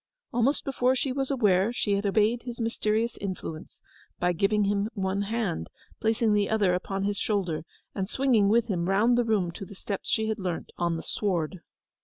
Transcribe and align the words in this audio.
Almost 0.33 0.65
before 0.65 0.95
she 0.95 1.11
was 1.11 1.29
aware 1.29 1.71
she 1.71 1.91
had 1.91 2.07
obeyed 2.07 2.41
his 2.41 2.59
mysterious 2.59 3.17
influence, 3.17 3.81
by 4.17 4.33
giving 4.33 4.63
him 4.63 4.89
one 4.95 5.21
hand, 5.21 5.69
placing 5.99 6.33
the 6.33 6.49
other 6.49 6.73
upon 6.73 7.03
his 7.03 7.19
shoulder, 7.19 7.65
and 7.93 8.09
swinging 8.09 8.49
with 8.49 8.65
him 8.65 8.89
round 8.89 9.15
the 9.15 9.23
room 9.23 9.51
to 9.51 9.63
the 9.63 9.75
steps 9.75 10.09
she 10.09 10.27
had 10.27 10.39
learnt 10.39 10.71
on 10.75 10.95
the 10.97 11.03
sward. 11.03 11.61